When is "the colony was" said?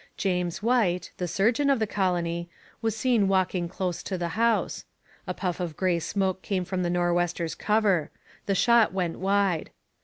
1.77-2.97